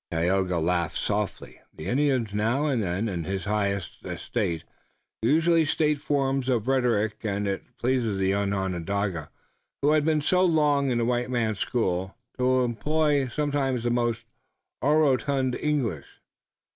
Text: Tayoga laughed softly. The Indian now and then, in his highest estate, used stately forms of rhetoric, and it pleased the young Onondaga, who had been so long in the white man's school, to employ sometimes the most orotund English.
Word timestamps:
Tayoga 0.09 0.57
laughed 0.57 0.97
softly. 0.97 1.61
The 1.75 1.85
Indian 1.85 2.27
now 2.33 2.65
and 2.65 2.81
then, 2.81 3.07
in 3.07 3.23
his 3.23 3.45
highest 3.45 4.03
estate, 4.03 4.63
used 5.21 5.45
stately 5.69 5.93
forms 5.93 6.49
of 6.49 6.67
rhetoric, 6.67 7.17
and 7.23 7.47
it 7.47 7.77
pleased 7.77 8.17
the 8.17 8.25
young 8.25 8.51
Onondaga, 8.51 9.29
who 9.83 9.91
had 9.91 10.03
been 10.03 10.21
so 10.23 10.43
long 10.43 10.89
in 10.89 10.97
the 10.97 11.05
white 11.05 11.29
man's 11.29 11.59
school, 11.59 12.17
to 12.39 12.61
employ 12.63 13.27
sometimes 13.27 13.83
the 13.83 13.91
most 13.91 14.25
orotund 14.81 15.53
English. 15.61 16.07